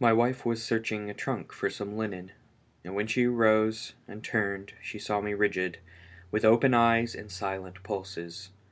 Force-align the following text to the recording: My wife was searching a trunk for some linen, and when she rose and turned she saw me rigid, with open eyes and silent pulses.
My 0.00 0.12
wife 0.12 0.44
was 0.44 0.60
searching 0.60 1.08
a 1.08 1.14
trunk 1.14 1.52
for 1.52 1.70
some 1.70 1.96
linen, 1.96 2.32
and 2.82 2.96
when 2.96 3.06
she 3.06 3.28
rose 3.28 3.94
and 4.08 4.24
turned 4.24 4.72
she 4.82 4.98
saw 4.98 5.20
me 5.20 5.34
rigid, 5.34 5.78
with 6.32 6.44
open 6.44 6.74
eyes 6.74 7.14
and 7.14 7.30
silent 7.30 7.84
pulses. 7.84 8.50